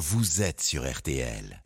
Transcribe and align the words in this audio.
vous 0.00 0.40
êtes 0.40 0.62
sur 0.62 0.90
RTL. 0.90 1.62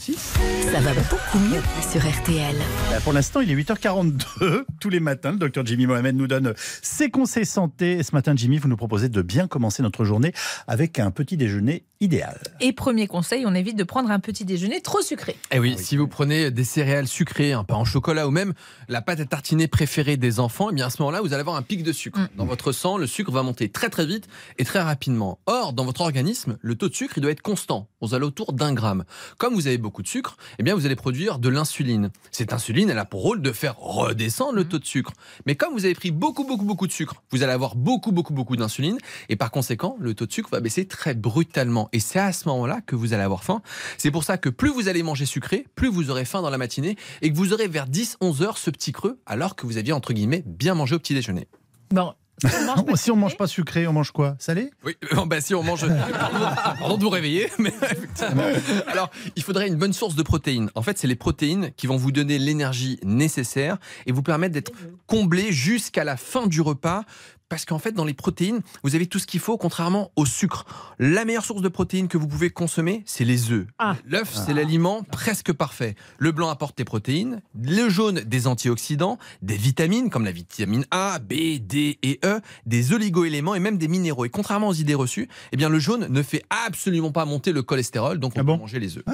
Ça 0.00 0.80
va 0.80 0.94
beaucoup 1.10 1.38
mieux 1.38 1.60
sur 1.82 2.00
RTL. 2.00 2.56
Bah, 2.90 3.00
Pour 3.04 3.12
l'instant, 3.12 3.42
il 3.42 3.50
est 3.50 3.54
8h42. 3.54 4.64
Tous 4.80 4.88
les 4.88 4.98
matins, 4.98 5.32
le 5.32 5.36
docteur 5.36 5.66
Jimmy 5.66 5.86
Mohamed 5.86 6.16
nous 6.16 6.26
donne 6.26 6.54
ses 6.56 7.10
conseils 7.10 7.44
santé. 7.44 7.98
Et 7.98 8.02
ce 8.02 8.12
matin, 8.14 8.32
Jimmy, 8.34 8.56
vous 8.56 8.68
nous 8.68 8.78
proposez 8.78 9.10
de 9.10 9.20
bien 9.20 9.46
commencer 9.46 9.82
notre 9.82 10.06
journée 10.06 10.32
avec 10.66 10.98
un 10.98 11.10
petit 11.10 11.36
déjeuner 11.36 11.84
idéal. 12.00 12.40
Et 12.60 12.72
premier 12.72 13.08
conseil, 13.08 13.44
on 13.46 13.54
évite 13.54 13.76
de 13.76 13.84
prendre 13.84 14.10
un 14.10 14.20
petit 14.20 14.46
déjeuner 14.46 14.80
trop 14.80 15.02
sucré. 15.02 15.36
Eh 15.50 15.58
oui, 15.58 15.76
si 15.76 15.98
vous 15.98 16.08
prenez 16.08 16.50
des 16.50 16.64
céréales 16.64 17.06
sucrées, 17.06 17.52
un 17.52 17.62
pain 17.62 17.74
en 17.74 17.84
chocolat 17.84 18.26
ou 18.26 18.30
même 18.30 18.54
la 18.88 19.02
pâte 19.02 19.20
à 19.20 19.26
tartiner 19.26 19.68
préférée 19.68 20.16
des 20.16 20.40
enfants, 20.40 20.68
eh 20.70 20.74
bien 20.74 20.86
à 20.86 20.90
ce 20.90 21.02
moment-là, 21.02 21.20
vous 21.20 21.34
allez 21.34 21.42
avoir 21.42 21.56
un 21.56 21.62
pic 21.62 21.82
de 21.82 21.92
sucre. 21.92 22.20
Mm. 22.20 22.28
Dans 22.36 22.46
votre 22.46 22.72
sang, 22.72 22.96
le 22.96 23.06
sucre 23.06 23.30
va 23.30 23.42
monter 23.42 23.68
très 23.68 23.90
très 23.90 24.06
vite 24.06 24.28
et 24.56 24.64
très 24.64 24.80
rapidement. 24.80 25.40
Or, 25.44 25.74
dans 25.74 25.84
votre 25.84 26.00
organisme, 26.00 26.56
le 26.62 26.74
taux 26.74 26.88
de 26.88 26.94
sucre, 26.94 27.18
il 27.18 27.20
doit 27.20 27.32
être 27.32 27.42
constant, 27.42 27.90
aux 28.00 28.14
alentours 28.14 28.54
d'un 28.54 28.72
gramme. 28.72 29.04
Comme 29.36 29.52
vous 29.52 29.66
avez 29.66 29.76
beaucoup 29.76 29.89
de 29.98 30.06
sucre, 30.06 30.36
eh 30.58 30.62
bien 30.62 30.74
vous 30.74 30.86
allez 30.86 30.96
produire 30.96 31.38
de 31.38 31.48
l'insuline. 31.48 32.10
Cette 32.30 32.52
insuline, 32.52 32.88
elle 32.88 32.98
a 32.98 33.04
pour 33.04 33.22
rôle 33.22 33.42
de 33.42 33.52
faire 33.52 33.76
redescendre 33.78 34.54
le 34.54 34.64
taux 34.64 34.78
de 34.78 34.84
sucre. 34.84 35.12
Mais 35.46 35.56
comme 35.56 35.74
vous 35.74 35.84
avez 35.84 35.94
pris 35.94 36.10
beaucoup 36.10 36.44
beaucoup 36.44 36.64
beaucoup 36.64 36.86
de 36.86 36.92
sucre, 36.92 37.22
vous 37.30 37.42
allez 37.42 37.52
avoir 37.52 37.76
beaucoup 37.76 38.12
beaucoup 38.12 38.32
beaucoup 38.32 38.56
d'insuline 38.56 38.98
et 39.28 39.36
par 39.36 39.50
conséquent, 39.50 39.96
le 40.00 40.14
taux 40.14 40.26
de 40.26 40.32
sucre 40.32 40.50
va 40.50 40.60
baisser 40.60 40.86
très 40.86 41.14
brutalement. 41.14 41.88
Et 41.92 42.00
c'est 42.00 42.18
à 42.18 42.32
ce 42.32 42.48
moment-là 42.48 42.80
que 42.86 42.96
vous 42.96 43.12
allez 43.12 43.22
avoir 43.22 43.44
faim. 43.44 43.62
C'est 43.98 44.10
pour 44.10 44.24
ça 44.24 44.38
que 44.38 44.48
plus 44.48 44.70
vous 44.70 44.88
allez 44.88 45.02
manger 45.02 45.26
sucré, 45.26 45.66
plus 45.74 45.88
vous 45.88 46.10
aurez 46.10 46.24
faim 46.24 46.42
dans 46.42 46.50
la 46.50 46.58
matinée 46.58 46.96
et 47.22 47.30
que 47.30 47.36
vous 47.36 47.52
aurez 47.52 47.68
vers 47.68 47.88
10-11 47.88 48.42
heures 48.42 48.58
ce 48.58 48.70
petit 48.70 48.92
creux 48.92 49.18
alors 49.26 49.56
que 49.56 49.66
vous 49.66 49.76
aviez 49.76 49.92
entre 49.92 50.12
guillemets 50.12 50.44
bien 50.46 50.74
mangé 50.74 50.94
au 50.94 50.98
petit 50.98 51.14
déjeuner. 51.14 51.48
Bon. 51.90 52.14
Si 52.48 52.56
on 52.56 52.66
mange 52.66 52.86
pas 52.86 52.96
si 52.96 53.10
on 53.10 53.14
sucré, 53.14 53.20
mange 53.20 53.36
pas 53.36 53.46
sucré, 53.46 53.86
on 53.86 53.92
mange 53.92 54.10
quoi? 54.12 54.36
Salé? 54.38 54.70
Oui, 54.84 54.96
bah 55.26 55.40
si 55.40 55.54
on 55.54 55.62
mange. 55.62 55.86
Pardon, 56.12 56.38
pardon 56.78 56.96
de 56.96 57.02
vous 57.02 57.10
réveiller, 57.10 57.50
mais 57.58 57.72
effectivement. 57.82 58.44
Alors, 58.88 59.10
il 59.36 59.42
faudrait 59.42 59.68
une 59.68 59.76
bonne 59.76 59.92
source 59.92 60.14
de 60.14 60.22
protéines. 60.22 60.70
En 60.74 60.82
fait, 60.82 60.98
c'est 60.98 61.06
les 61.06 61.16
protéines 61.16 61.70
qui 61.76 61.86
vont 61.86 61.96
vous 61.96 62.12
donner 62.12 62.38
l'énergie 62.38 62.98
nécessaire 63.02 63.78
et 64.06 64.12
vous 64.12 64.22
permettre 64.22 64.54
d'être 64.54 64.72
comblé 65.06 65.52
jusqu'à 65.52 66.04
la 66.04 66.16
fin 66.16 66.46
du 66.46 66.60
repas. 66.60 67.04
Parce 67.50 67.64
qu'en 67.64 67.80
fait, 67.80 67.90
dans 67.90 68.04
les 68.04 68.14
protéines, 68.14 68.60
vous 68.84 68.94
avez 68.94 69.06
tout 69.06 69.18
ce 69.18 69.26
qu'il 69.26 69.40
faut, 69.40 69.58
contrairement 69.58 70.12
au 70.14 70.24
sucre. 70.24 70.64
La 71.00 71.24
meilleure 71.24 71.44
source 71.44 71.62
de 71.62 71.68
protéines 71.68 72.06
que 72.06 72.16
vous 72.16 72.28
pouvez 72.28 72.48
consommer, 72.48 73.02
c'est 73.06 73.24
les 73.24 73.50
œufs. 73.50 73.66
Ah. 73.78 73.96
L'œuf, 74.06 74.32
c'est 74.32 74.54
l'aliment 74.54 75.02
presque 75.02 75.52
parfait. 75.52 75.96
Le 76.18 76.30
blanc 76.30 76.48
apporte 76.48 76.78
des 76.78 76.84
protéines, 76.84 77.42
le 77.60 77.88
jaune 77.88 78.20
des 78.20 78.46
antioxydants, 78.46 79.18
des 79.42 79.56
vitamines 79.56 80.10
comme 80.10 80.24
la 80.24 80.30
vitamine 80.30 80.86
A, 80.92 81.18
B, 81.18 81.58
D 81.60 81.98
et 82.02 82.20
E, 82.24 82.40
des 82.66 82.92
oligoéléments 82.92 83.56
et 83.56 83.60
même 83.60 83.78
des 83.78 83.88
minéraux. 83.88 84.24
Et 84.24 84.30
contrairement 84.30 84.68
aux 84.68 84.74
idées 84.74 84.94
reçues, 84.94 85.28
eh 85.50 85.56
bien 85.56 85.68
le 85.68 85.80
jaune 85.80 86.06
ne 86.08 86.22
fait 86.22 86.44
absolument 86.66 87.10
pas 87.10 87.24
monter 87.24 87.50
le 87.50 87.64
cholestérol, 87.64 88.20
donc 88.20 88.34
on 88.36 88.40
Ah 88.42 88.44
peut 88.44 88.56
manger 88.56 88.78
les 88.78 88.96
œufs. 88.96 89.04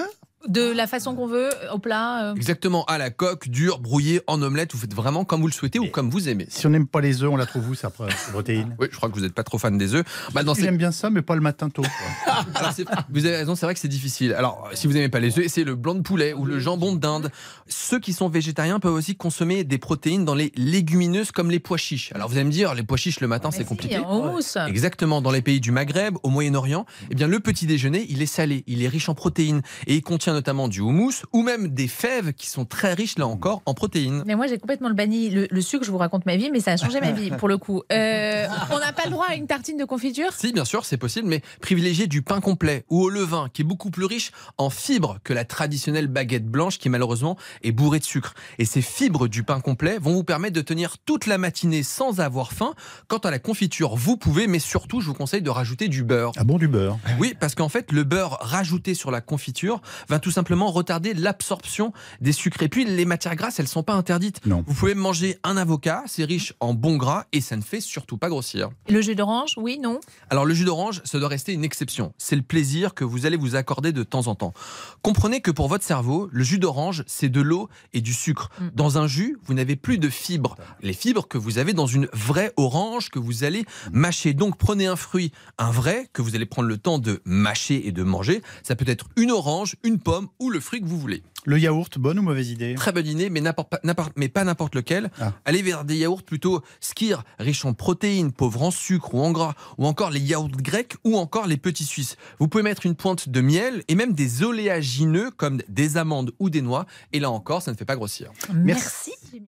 De 0.49 0.71
la 0.73 0.87
façon 0.87 1.15
qu'on 1.15 1.27
veut, 1.27 1.51
au 1.73 1.79
plat. 1.79 2.31
euh, 2.31 2.35
Exactement, 2.35 2.85
à 2.87 2.99
la 2.99 3.11
coque, 3.11 3.49
dur, 3.49 3.79
brouillé, 3.79 4.21
en 4.27 4.41
omelette, 4.43 4.73
vous 4.73 4.79
faites 4.79 4.95
vraiment 4.95 5.25
comme 5.25 5.41
vous 5.41 5.47
le 5.49 5.53
souhaitez 5.53 5.79
ou 5.79 5.87
comme 5.89 6.11
vous 6.11 6.29
aimez. 6.29 6.47
Si 6.49 6.67
on 6.67 6.71
n'aime 6.71 6.87
pas 6.87 7.01
les 7.01 7.23
œufs, 7.23 7.31
on 7.31 7.37
la 7.37 7.47
trouve 7.47 7.69
où, 7.71 7.75
sa 7.75 7.91
pro- 7.91 8.09
sa 8.09 8.33
protéine? 8.33 8.75
Oui, 8.79 8.89
je 8.91 8.97
crois 8.97 9.09
que 9.09 9.15
vous 9.15 9.21
n'êtes 9.21 9.35
pas 9.35 9.45
trop 9.45 9.59
fan 9.59 9.77
des 9.79 9.95
œufs. 9.95 10.05
Bah, 10.33 10.43
J'aime 10.59 10.77
bien 10.79 10.91
ça, 10.93 11.11
mais 11.11 11.23
pas 11.23 11.35
le 11.35 11.41
matin 11.41 11.69
tôt. 11.71 11.83
Alors, 12.55 12.73
c'est- 12.73 12.85
vous 13.11 13.27
avez 13.27 13.37
raison, 13.37 13.55
c'est 13.55 13.67
vrai 13.67 13.75
que 13.75 13.81
c'est 13.81 13.89
difficile. 13.89 14.33
Alors, 14.35 14.69
si 14.75 14.87
vous 14.87 14.93
n'aimez 14.95 15.09
pas 15.09 15.21
les 15.21 15.39
œufs, 15.39 15.45
essayez 15.45 15.65
le 15.65 15.75
blanc 15.75 15.95
de 15.95 16.01
poulet 16.01 16.33
ou 16.33 16.45
le 16.45 16.59
jambon 16.59 16.95
de 16.95 16.99
dinde. 17.01 17.31
Ceux 17.69 17.99
qui 18.01 18.13
sont 18.13 18.29
végétariens 18.29 18.81
peuvent 18.81 18.95
aussi 18.95 19.17
consommer 19.17 19.65
des 19.65 19.79
protéines 19.79 20.25
dans 20.25 20.35
les 20.35 20.53
légumineuses 20.57 21.31
comme 21.33 21.51
les 21.51 21.61
pois 21.61 21.77
chiches. 21.79 22.11
Alors, 22.15 22.29
vous 22.29 22.37
allez 22.37 22.45
me 22.45 22.51
dire, 22.51 22.75
les 22.75 22.83
pois 22.83 22.97
chiches 22.97 23.21
le 23.21 23.29
matin, 23.29 23.49
bah 23.51 23.55
c'est 23.57 23.63
si, 23.63 23.69
compliqué. 23.69 23.99
en. 23.99 24.37
Exactement, 24.67 25.21
dans 25.23 25.31
les 25.31 25.43
pays 25.43 25.61
du 25.61 25.71
Maghreb, 25.73 26.17
au 26.23 26.31
Moyen-Orient, 26.31 26.87
eh 27.11 27.15
bien 27.15 27.27
le 27.29 27.41
petit 27.41 27.67
déjeuner, 27.67 28.07
il 28.09 28.23
est 28.23 28.27
salé, 28.27 28.65
il 28.67 28.83
est 28.83 28.89
riche 28.89 29.09
en 29.09 29.15
protéines 29.15 29.63
et 29.87 29.95
il 29.97 30.03
contient 30.03 30.35
notamment 30.37 30.69
du 30.69 30.81
houmous 30.81 31.25
ou 31.33 31.43
même 31.43 31.69
des 31.69 31.89
fèves 31.89 32.33
qui 32.35 32.49
sont 32.49 32.65
très 32.65 32.95
riches 32.95 33.19
là 33.19 33.27
encore 33.27 33.63
en 33.67 33.75
protéines. 33.75 34.23
Mais 34.27 34.35
moi, 34.35 34.47
j'ai 34.47 34.59
complètement 34.59 34.89
le 34.89 34.95
banni. 34.95 35.31
Le, 35.31 35.49
le 35.51 35.61
sucre, 35.61 35.85
je 35.85 35.91
vous 35.91 35.99
raconte 35.99 36.27
ma 36.27 36.37
vie, 36.37 36.51
mais 36.53 36.61
ça 36.61 36.73
a 36.73 36.77
changé 36.77 37.01
ma 37.01 37.13
vie, 37.13 37.31
pour 37.31 37.49
le 37.49 37.59
coup. 37.59 37.83
Euh, 37.91 38.47
on 38.71 38.79
n'a 38.79 38.93
pas 38.93 39.05
le 39.07 39.11
droit 39.11 39.27
à 39.29 39.35
une 39.35 39.47
tartine 39.47 39.79
de 39.79 39.85
confiture? 39.85 40.33
Si, 40.33 40.53
bien 40.53 40.65
sûr, 40.65 40.85
c'est 40.85 40.99
possible, 40.99 41.27
mais 41.27 41.41
privilégiez 41.61 42.07
du 42.07 42.23
pain 42.23 42.41
complet 42.41 42.85
ou 42.91 43.03
au 43.03 43.09
levain, 43.09 43.49
qui 43.53 43.63
est 43.63 43.65
beaucoup 43.65 43.91
plus 43.91 44.05
riche 44.05 44.31
en 44.59 44.71
fibres 44.71 45.19
que 45.25 45.33
la 45.33 45.45
traditionnelle 45.45 46.07
baguette 46.07 46.47
blanche, 46.47 46.79
qui 46.79 46.89
malheureusement 46.89 47.37
est 47.63 47.73
bourrée 47.73 47.99
de 47.99 48.05
sucre. 48.05 48.35
Et 48.59 48.65
ces 48.65 48.83
fibres 48.83 49.27
du 49.27 49.43
pain 49.43 49.61
complet 49.61 49.99
vont 49.99 50.13
vous 50.13 50.25
permettre 50.25 50.55
de 50.55 50.61
tenir 50.61 50.99
toute 50.99 51.27
la 51.27 51.39
matinée 51.39 51.83
sans 51.83 52.21
avoir 52.21 52.53
faim. 52.53 52.75
Quant 53.09 53.19
à 53.19 53.31
la 53.31 53.39
confiture, 53.39 53.97
vous 53.97 54.17
pouvez, 54.17 54.47
mais 54.47 54.59
surtout, 54.59 55.01
je 55.01 55.07
vous 55.07 55.15
conseille 55.15 55.43
de 55.43 55.51
rajouter 55.51 55.89
du 55.89 56.05
beurre. 56.05 56.33
Ah 56.37 56.45
bon, 56.45 56.59
du 56.59 56.69
beurre? 56.69 56.99
Oui, 57.19 57.35
parce 57.39 57.55
qu'en 57.55 57.69
fait, 57.69 57.91
le 57.93 58.05
beurre 58.05 58.39
rajouté 58.41 58.95
sur 58.95 59.11
la 59.11 59.21
confiture 59.21 59.81
va 60.09 60.19
tout 60.27 60.33
simplement 60.33 60.73
retarder 60.73 61.15
l'absorption 61.15 61.93
des 62.21 62.33
sucres. 62.33 62.61
Et 62.65 62.69
puis, 62.69 62.85
les 62.85 63.05
matières 63.05 63.37
grasses, 63.37 63.61
elles 63.61 63.69
sont 63.69 63.85
pas 63.85 63.93
interdites. 63.93 64.45
Non. 64.45 64.65
Vous 64.67 64.75
pouvez 64.75 64.97
manger 64.97 65.39
un 65.45 65.57
avocat, 65.57 66.03
c'est 66.09 66.25
riche 66.25 66.53
en 66.59 66.75
bons 66.75 66.97
gras 66.97 67.27
et 67.33 67.41
ça 67.41 67.57
ne 67.57 67.63
fait 67.63 67.81
surtout 67.81 68.19
pas 68.19 68.29
grossir. 68.29 68.71
Le 68.89 69.01
jus 69.01 69.15
d'orange, 69.15 69.55
oui, 69.57 69.79
non? 69.81 70.01
Alors 70.29 70.45
le 70.45 70.53
jus 70.53 70.65
d'orange, 70.65 71.01
ça 71.05 71.21
doit 71.21 71.29
rester 71.29 71.53
une 71.53 71.63
exception. 71.63 72.13
C'est 72.19 72.35
le 72.35 72.43
plaisir 72.43 72.93
que 72.93 73.05
vous 73.05 73.25
allez 73.25 73.37
vous 73.37 73.55
accorder 73.55 73.93
de 73.93 74.03
temps 74.03 74.27
en 74.27 74.35
temps. 74.35 74.53
Comprenez 75.01 75.41
que 75.41 75.53
pour 75.53 75.69
votre 75.69 75.85
cerveau, 75.85 76.29
le 76.33 76.43
jus 76.43 76.59
d'orange, 76.59 77.05
c'est 77.07 77.29
de 77.29 77.41
l'eau 77.41 77.69
et 77.93 78.01
du 78.01 78.13
sucre. 78.13 78.51
Mm. 78.59 78.69
Dans 78.75 78.99
un 78.99 79.07
jus, 79.07 79.39
vous 79.45 79.55
n'avez 79.55 79.77
plus 79.77 79.99
de 79.99 80.09
fibres. 80.09 80.57
Les 80.83 80.93
fibres 80.93 81.29
que 81.29 81.39
vous 81.39 81.59
avez 81.59 81.73
dans 81.73 81.87
une 81.87 82.09
vraie 82.13 82.53
orange 82.57 83.11
que 83.11 83.21
vous 83.21 83.45
allez 83.45 83.65
mâcher. 83.93 84.35
Donc 84.35 84.59
prenez 84.59 84.89
un 84.89 84.97
fruit, 84.97 85.31
un 85.57 85.71
vrai, 85.71 86.09
que 86.13 86.21
vous 86.21 86.35
allez 86.35 86.47
prendre 86.47 86.67
le 86.67 86.79
temps 86.79 86.99
de 86.99 87.23
mâcher 87.25 87.87
et 87.87 87.93
de 87.93 88.03
manger. 88.03 88.43
Ça 88.65 88.75
peut 88.75 88.89
être 88.89 89.07
une 89.15 89.31
orange, 89.31 89.77
une 89.85 90.01
pomme 90.01 90.16
ou 90.39 90.51
le 90.51 90.61
fruit 90.61 90.81
que 90.81 90.87
vous 90.87 90.99
voulez. 90.99 91.23
Le 91.45 91.59
yaourt, 91.59 91.97
bonne 91.99 92.19
ou 92.19 92.23
mauvaise 92.23 92.51
idée? 92.51 92.75
Très 92.75 92.91
bonne 92.93 93.07
idée, 93.07 93.31
mais, 93.31 93.41
pas- 93.41 93.67
n'importe- 93.85 94.13
mais 94.17 94.29
pas 94.29 94.43
n'importe 94.43 94.75
lequel. 94.75 95.11
Ah. 95.21 95.33
Allez 95.45 95.63
vers 95.63 95.85
des 95.85 95.97
yaourts 95.97 96.25
plutôt 96.25 96.61
skir, 96.81 97.23
riches 97.39 97.65
en 97.65 97.73
protéines, 97.73 98.33
pauvres 98.33 98.63
en 98.63 98.71
sucre 98.73 99.15
ou 99.15 99.21
en 99.21 99.31
gras, 99.31 99.55
ou 99.79 99.87
encore 99.87 100.11
les 100.11 100.19
yaourts 100.21 100.49
grecs 100.51 100.95
ou 101.05 101.17
encore 101.17 101.47
les 101.47 101.57
petits 101.57 101.85
suisses. 101.85 102.17
Vous 102.41 102.49
pouvez 102.49 102.65
mettre 102.65 102.85
une 102.85 102.97
pointe 102.97 103.29
de 103.29 103.41
miel 103.41 103.85
et 103.89 103.95
même 103.95 104.13
des 104.13 104.43
oléagineux 104.43 105.31
comme 105.31 105.63
des 105.69 105.97
amandes 105.97 106.33
ou 106.41 106.51
des 106.51 106.63
noix. 106.63 106.87
Et 107.13 107.21
là 107.21 107.31
encore, 107.31 107.63
ça 107.63 107.71
ne 107.71 107.77
fait 107.77 107.85
pas 107.85 107.97
grossir. 107.97 108.33
Merci. 108.53 109.13
Merci. 109.33 109.47